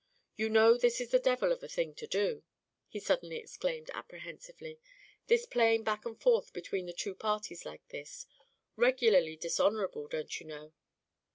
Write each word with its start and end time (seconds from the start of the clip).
You 0.35 0.49
know 0.49 0.77
this 0.79 0.99
is 0.99 1.11
the 1.11 1.19
devil 1.19 1.51
of 1.51 1.61
a 1.61 1.67
thing 1.67 1.93
to 1.93 2.07
do," 2.07 2.41
he 2.87 2.99
suddenly 2.99 3.35
exclaimed 3.37 3.91
apprehensively, 3.93 4.79
"this 5.27 5.45
playing 5.45 5.83
back 5.83 6.07
and 6.07 6.19
forth 6.19 6.53
between 6.53 6.87
the 6.87 6.91
two 6.93 7.13
parties 7.13 7.65
like 7.65 7.87
this; 7.89 8.25
regularly 8.75 9.35
dishonourable, 9.35 10.07
don't 10.07 10.39
you 10.39 10.47
know?" 10.47 10.73